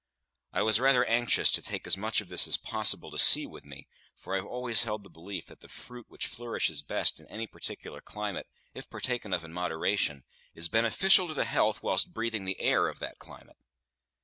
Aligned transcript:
I 0.51 0.63
was 0.63 0.79
rather 0.79 1.05
anxious 1.05 1.51
to 1.51 1.61
take 1.61 1.85
as 1.85 1.95
much 1.95 2.21
of 2.21 2.27
this 2.27 2.47
as 2.47 2.57
possible 2.57 3.11
to 3.11 3.19
sea 3.19 3.45
with 3.45 3.63
me, 3.65 3.87
for 4.15 4.33
I 4.33 4.37
have 4.37 4.47
always 4.47 4.81
held 4.81 5.03
the 5.03 5.11
belief 5.11 5.45
that 5.45 5.59
the 5.59 5.67
fruit 5.67 6.07
which 6.09 6.25
flourishes 6.25 6.81
best 6.81 7.19
in 7.19 7.27
any 7.27 7.45
particular 7.45 8.01
climate, 8.01 8.47
if 8.73 8.89
partaken 8.89 9.31
of 9.31 9.43
in 9.43 9.53
moderation, 9.53 10.23
is 10.55 10.69
beneficial 10.69 11.27
to 11.27 11.35
the 11.35 11.45
health 11.45 11.83
whilst 11.83 12.15
breathing 12.15 12.45
the 12.45 12.59
air 12.59 12.87
of 12.87 12.97
that 12.97 13.19
climate. 13.19 13.57